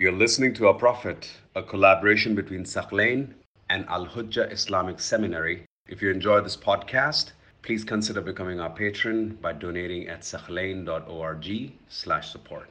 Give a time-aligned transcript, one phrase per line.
[0.00, 3.34] You're listening to Our Prophet, a collaboration between Thaqlain
[3.68, 5.64] and Al Hujjah Islamic Seminary.
[5.88, 7.32] If you enjoy this podcast,
[7.62, 12.70] please consider becoming our patron by donating at thaqlain.org slash support.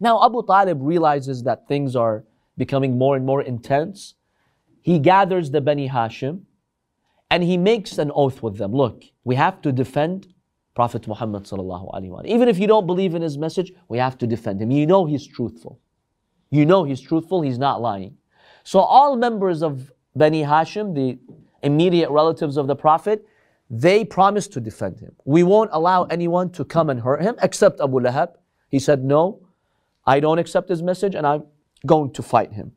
[0.00, 2.24] Now, Abu Talib realizes that things are
[2.56, 4.14] becoming more and more intense.
[4.86, 6.42] He gathers the Bani Hashim
[7.28, 8.70] and he makes an oath with them.
[8.72, 10.32] Look, we have to defend
[10.76, 11.44] Prophet Muhammad.
[12.24, 14.70] Even if you don't believe in his message, we have to defend him.
[14.70, 15.80] You know he's truthful.
[16.50, 18.16] You know he's truthful, he's not lying.
[18.62, 21.18] So all members of Bani Hashim, the
[21.64, 23.26] immediate relatives of the Prophet,
[23.68, 25.16] they promised to defend him.
[25.24, 28.34] We won't allow anyone to come and hurt him except Abu Lahab.
[28.68, 29.48] He said, No,
[30.06, 31.42] I don't accept his message and I'm
[31.84, 32.75] going to fight him.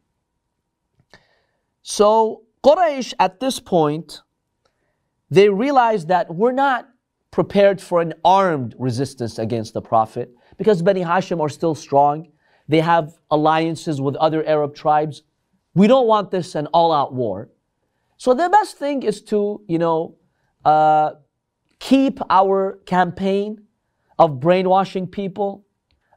[1.81, 4.21] So Quraysh at this point,
[5.29, 6.89] they realized that we're not
[7.31, 12.27] prepared for an armed resistance against the Prophet because Bani Hashim are still strong.
[12.67, 15.23] They have alliances with other Arab tribes.
[15.73, 17.49] We don't want this an all-out war.
[18.17, 20.15] So the best thing is to, you know,
[20.65, 21.11] uh,
[21.79, 23.63] keep our campaign
[24.17, 25.65] of brainwashing people,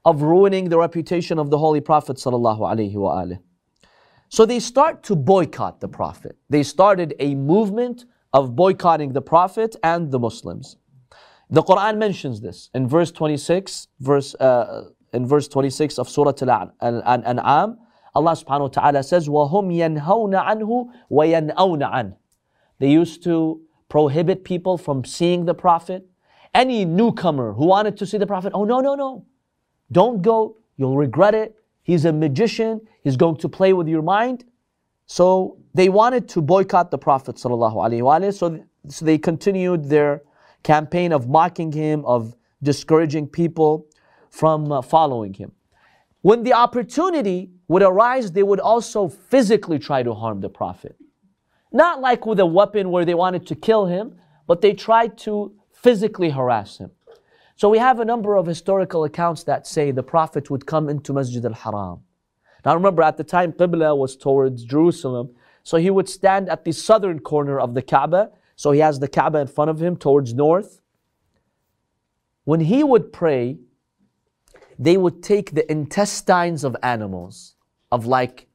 [0.04, 3.38] of ruining the reputation of the Holy Prophet sallallahu alaihi wasallam.
[4.31, 6.35] So they start to boycott the Prophet.
[6.49, 10.77] They started a movement of boycotting the Prophet and the Muslims.
[11.49, 16.33] The Quran mentions this in verse 26, verse uh, in verse 26 of Surah
[16.81, 17.77] Al-An'am.
[18.15, 22.15] Allah subhanahu wa ta'ala says, وَهُمْ يَنْهَوْنَ عَنْهُ وَيَنْأَوْنَ عَنْهُ
[22.79, 26.05] They used to prohibit people from seeing the Prophet.
[26.53, 29.25] Any newcomer who wanted to see the Prophet, oh no, no, no.
[29.91, 31.55] Don't go, you'll regret it.
[31.82, 34.44] He's a magician, he's going to play with your mind.
[35.06, 40.22] So they wanted to boycott the Prophet ﷺ, so, so they continued their
[40.62, 43.86] campaign of mocking him, of discouraging people
[44.30, 45.52] from uh, following him.
[46.22, 50.96] When the opportunity would arise, they would also physically try to harm the Prophet.
[51.72, 55.52] Not like with a weapon where they wanted to kill him, but they tried to
[55.72, 56.92] physically harass him.
[57.62, 61.12] So we have a number of historical accounts that say the Prophet would come into
[61.12, 62.00] Masjid al-Haram.
[62.64, 65.30] Now remember, at the time, Qibla was towards Jerusalem.
[65.62, 68.32] So he would stand at the southern corner of the Kaaba.
[68.56, 70.80] So he has the Kaaba in front of him towards north.
[72.42, 73.58] When he would pray,
[74.76, 77.54] they would take the intestines of animals,
[77.92, 78.48] of like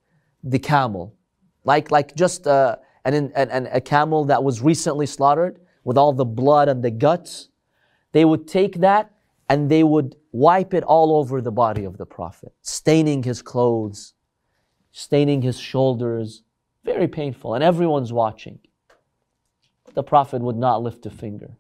[0.44, 1.16] the camel,
[1.64, 2.76] like, like just uh,
[3.06, 6.92] an, an, an, a camel that was recently slaughtered with all the blood and the
[6.92, 7.48] guts.
[8.18, 9.12] They would take that
[9.48, 14.16] and they would wipe it all over the body of the Prophet, staining his clothes,
[14.92, 16.42] staining his shoulders.
[16.84, 18.58] Very painful, and everyone's watching.
[19.94, 21.52] The Prophet would not lift a finger.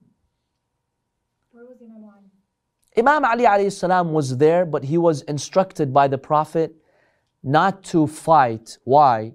[1.52, 2.26] Where was Imam Ali?
[3.02, 6.74] Imam Ali alayhi salam was there, but he was instructed by the Prophet
[7.44, 8.80] not to fight.
[8.84, 9.34] Why?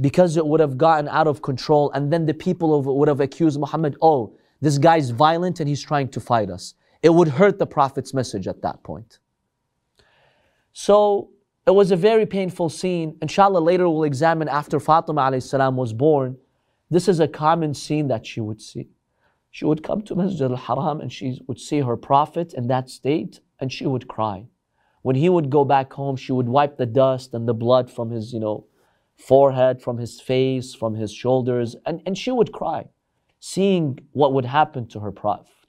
[0.00, 3.60] Because it would have gotten out of control, and then the people would have accused
[3.60, 6.74] Muhammad, oh, this guy's violent and he's trying to fight us.
[7.02, 9.18] It would hurt the Prophet's message at that point.
[10.72, 11.28] So
[11.66, 13.18] it was a very painful scene.
[13.20, 16.38] Inshallah, later we'll examine after Fatima salam was born.
[16.88, 18.88] This is a common scene that she would see.
[19.50, 23.40] She would come to Masjid al-Haram and she would see her Prophet in that state
[23.60, 24.46] and she would cry.
[25.02, 28.10] When he would go back home, she would wipe the dust and the blood from
[28.10, 28.64] his, you know,
[29.18, 32.88] forehead, from his face, from his shoulders, and, and she would cry
[33.52, 35.12] seeing what would happen to her,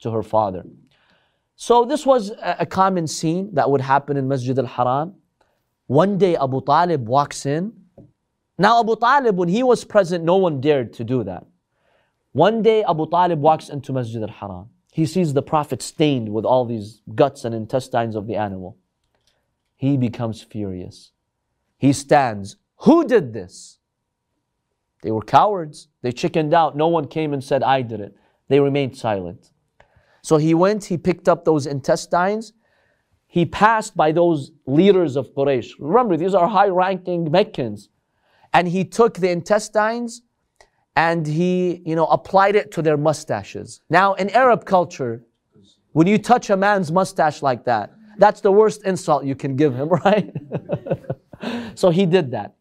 [0.00, 0.64] to her father.
[1.56, 5.14] So this was a, a common scene that would happen in Masjid al-Haram.
[5.86, 7.74] One day Abu Talib walks in.
[8.58, 11.44] Now Abu Talib, when he was present, no one dared to do that.
[12.32, 14.70] One day Abu Talib walks into Masjid al-Haram.
[14.92, 18.78] He sees the Prophet stained with all these guts and intestines of the animal.
[19.76, 21.12] He becomes furious.
[21.76, 22.56] He stands.
[22.84, 23.78] Who did this?
[25.02, 25.88] They were cowards.
[26.02, 26.76] They chickened out.
[26.76, 28.16] No one came and said, I did it.
[28.48, 29.50] They remained silent.
[30.22, 32.52] So he went, he picked up those intestines.
[33.26, 35.72] He passed by those leaders of Quraysh.
[35.78, 37.88] Remember, these are high ranking Meccans.
[38.52, 40.22] And he took the intestines
[40.96, 43.82] and he, you know, applied it to their mustaches.
[43.90, 45.22] Now, in Arab culture,
[45.92, 49.74] when you touch a man's mustache like that, that's the worst insult you can give
[49.74, 50.32] him, right?
[51.74, 52.54] so he did that.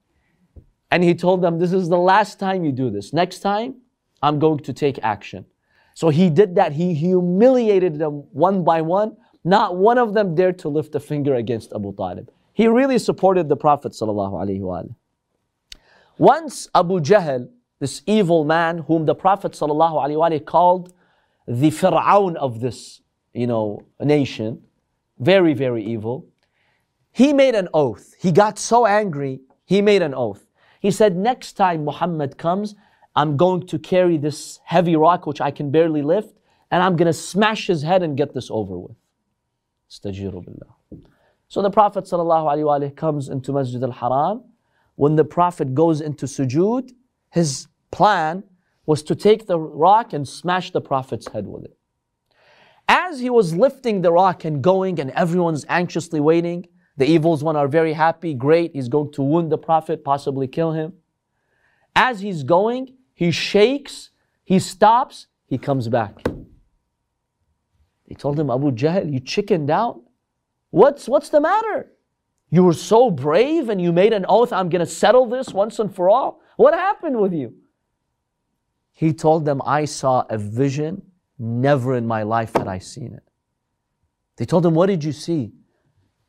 [0.95, 3.11] And he told them, This is the last time you do this.
[3.11, 3.75] Next time,
[4.21, 5.45] I'm going to take action.
[5.93, 6.71] So he did that.
[6.71, 9.17] He humiliated them one by one.
[9.43, 12.31] Not one of them dared to lift a finger against Abu Talib.
[12.53, 13.93] He really supported the Prophet.
[16.17, 17.49] Once Abu Jahl,
[17.81, 19.51] this evil man whom the Prophet
[20.45, 20.93] called
[21.45, 23.01] the Fir'aun of this,
[23.33, 24.61] you know, nation,
[25.19, 26.29] very, very evil.
[27.11, 28.13] He made an oath.
[28.17, 30.45] He got so angry, he made an oath.
[30.85, 32.75] He said, Next time Muhammad comes,
[33.15, 36.37] I'm going to carry this heavy rock which I can barely lift,
[36.69, 38.95] and I'm going to smash his head and get this over with.
[39.87, 40.11] So
[41.63, 44.43] the Prophet ﷺ comes into Masjid al-Haram.
[44.93, 46.91] When the Prophet goes into sujood,
[47.31, 48.43] his plan
[48.85, 51.75] was to take the rock and smash the Prophet's head with it.
[52.87, 57.55] As he was lifting the rock and going, and everyone's anxiously waiting, the evils one
[57.55, 60.93] are very happy, great, he's going to wound the Prophet, possibly kill him.
[61.95, 64.11] As he's going, he shakes,
[64.43, 66.23] he stops, he comes back.
[68.07, 70.01] They told him, Abu Jahl, you chickened out.
[70.69, 71.91] What's, what's the matter?
[72.49, 75.79] You were so brave and you made an oath, I'm going to settle this once
[75.79, 76.41] and for all.
[76.57, 77.53] What happened with you?
[78.93, 81.01] He told them, I saw a vision,
[81.37, 83.23] never in my life had I seen it.
[84.37, 85.51] They told him, What did you see?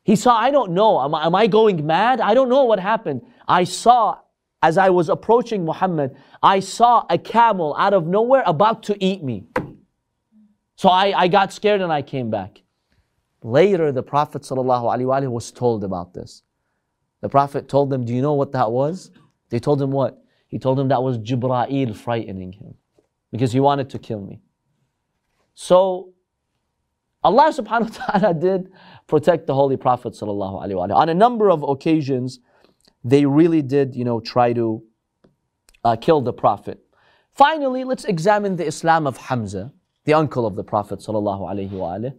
[0.07, 1.01] He saw, I don't know.
[1.01, 2.21] Am, am I going mad?
[2.21, 3.23] I don't know what happened.
[3.45, 4.17] I saw,
[4.63, 9.21] as I was approaching Muhammad, I saw a camel out of nowhere about to eat
[9.21, 9.43] me.
[10.77, 12.61] So I, I got scared and I came back.
[13.43, 16.41] Later, the Prophet ﷺ was told about this.
[17.19, 19.11] The Prophet told them, Do you know what that was?
[19.49, 20.23] They told him what?
[20.47, 22.75] He told him that was Jibra'il frightening him
[23.33, 24.39] because he wanted to kill me.
[25.53, 26.13] So
[27.27, 28.71] Allah subhanahu wa ta'ala did
[29.05, 32.39] protect the Holy Prophet sallallahu On a number of occasions,
[33.03, 34.81] they really did, you know, try to
[35.83, 36.79] uh, kill the Prophet.
[37.33, 39.73] Finally, let's examine the Islam of Hamza,
[40.05, 42.13] the uncle of the Prophet sallallahu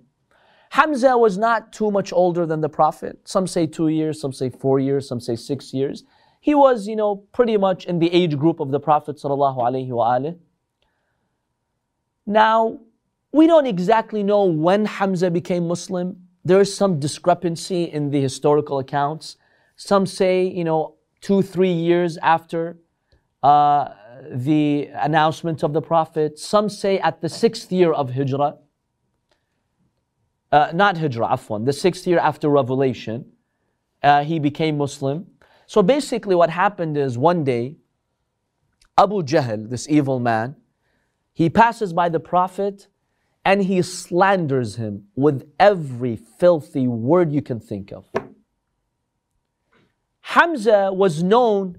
[0.70, 3.26] Hamza was not too much older than the Prophet.
[3.26, 6.04] Some say two years, some say four years, some say six years.
[6.40, 10.36] He was, you know, pretty much in the age group of the Prophet sallallahu
[12.26, 12.80] Now,
[13.32, 16.16] we don't exactly know when Hamza became Muslim.
[16.44, 19.36] There is some discrepancy in the historical accounts.
[19.76, 22.78] Some say, you know, two, three years after
[23.42, 23.90] uh,
[24.32, 26.38] the announcement of the Prophet.
[26.38, 28.56] Some say at the sixth year of Hijrah.
[30.50, 33.26] Uh, not Hijrah, afwan, the sixth year after revelation,
[34.02, 35.26] uh, he became Muslim.
[35.66, 37.76] So basically, what happened is one day,
[38.96, 40.56] Abu Jahl, this evil man,
[41.34, 42.88] he passes by the Prophet
[43.48, 48.04] and he slanders him with every filthy word you can think of.
[50.20, 51.78] Hamza was known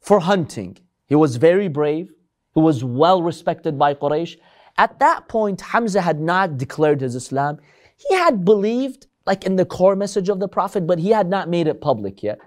[0.00, 0.78] for hunting.
[1.04, 2.14] He was very brave.
[2.54, 4.38] He was well respected by Quraysh.
[4.78, 7.58] At that point, Hamza had not declared his Islam.
[7.98, 11.50] He had believed, like in the core message of the Prophet, but he had not
[11.50, 12.38] made it public yet.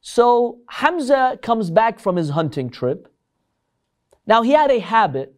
[0.00, 3.12] So Hamza comes back from his hunting trip.
[4.26, 5.34] Now he had a habit,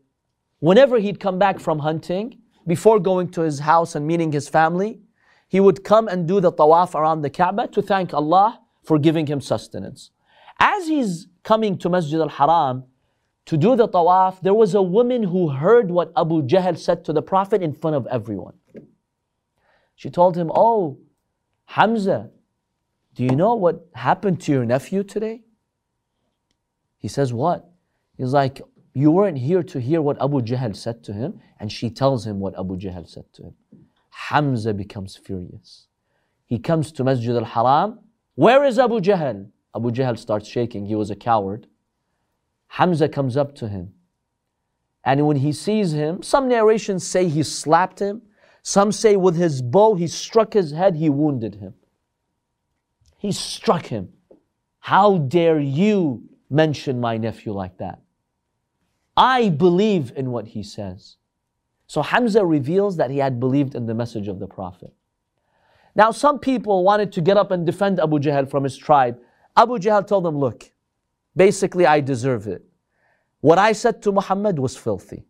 [0.62, 2.38] whenever he'd come back from hunting,
[2.68, 5.00] before going to his house and meeting his family,
[5.48, 9.26] he would come and do the tawaf around the Kaaba to thank Allah for giving
[9.26, 10.12] him sustenance.
[10.60, 12.84] As he's coming to Masjid al-Haram
[13.46, 17.12] to do the tawaf, there was a woman who heard what Abu Jahl said to
[17.12, 18.54] the Prophet in front of everyone.
[19.96, 21.00] She told him, Oh,
[21.64, 22.30] Hamza,
[23.16, 25.42] do you know what happened to your nephew today?
[26.98, 27.68] He says, What?
[28.16, 28.60] He's like,
[28.94, 31.40] You weren't here to hear what Abu Jahl said to him.
[31.58, 33.54] And she tells him what Abu Jahl said to him.
[34.10, 35.86] Hamza becomes furious.
[36.46, 38.00] He comes to Masjid al Haram.
[38.34, 39.48] Where is Abu Jahl?
[39.74, 40.86] Abu Jahl starts shaking.
[40.86, 41.66] He was a coward.
[42.68, 43.92] Hamza comes up to him.
[45.04, 48.22] And when he sees him, some narrations say he slapped him.
[48.62, 51.74] Some say with his bow he struck his head, he wounded him.
[53.18, 54.12] He struck him.
[54.78, 58.00] How dare you mention my nephew like that?
[59.16, 61.16] I believe in what he says.
[61.86, 64.92] So Hamza reveals that he had believed in the message of the Prophet.
[65.94, 69.18] Now, some people wanted to get up and defend Abu Jahl from his tribe.
[69.56, 70.70] Abu Jahl told them, Look,
[71.36, 72.64] basically, I deserve it.
[73.40, 75.26] What I said to Muhammad was filthy.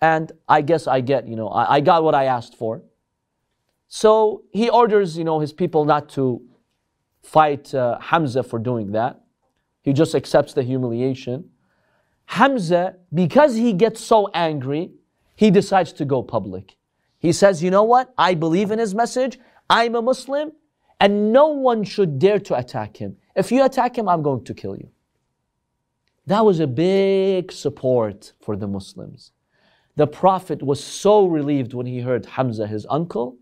[0.00, 2.82] And I guess I get, you know, I, I got what I asked for.
[3.88, 6.40] So he orders, you know, his people not to
[7.22, 9.20] fight uh, Hamza for doing that.
[9.82, 11.50] He just accepts the humiliation.
[12.28, 14.90] Hamza, because he gets so angry,
[15.34, 16.76] he decides to go public.
[17.18, 18.12] He says, You know what?
[18.18, 19.38] I believe in his message.
[19.70, 20.52] I'm a Muslim,
[21.00, 23.16] and no one should dare to attack him.
[23.34, 24.90] If you attack him, I'm going to kill you.
[26.26, 29.32] That was a big support for the Muslims.
[29.96, 33.38] The Prophet was so relieved when he heard Hamza, his uncle,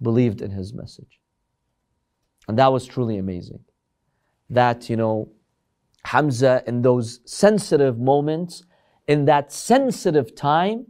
[0.00, 1.20] believed in his message.
[2.48, 3.60] And that was truly amazing.
[4.48, 5.28] That, you know,
[6.04, 8.64] Hamza in those sensitive moments,
[9.06, 10.86] in that sensitive time,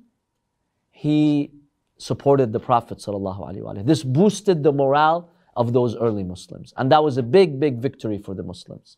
[0.90, 1.50] he
[1.98, 2.98] supported the Prophet.
[2.98, 3.86] ﷺ.
[3.86, 6.72] This boosted the morale of those early Muslims.
[6.76, 8.96] And that was a big, big victory for the Muslims.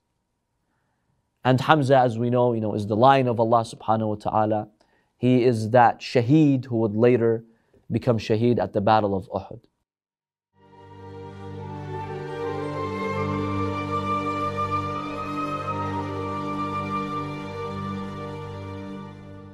[1.45, 4.69] And Hamza, as we know, you know, is the lion of Allah subhanahu wa ta'ala.
[5.19, 7.45] He is that shaheed who would later
[7.91, 9.61] become shaheed at the Battle of Uhud.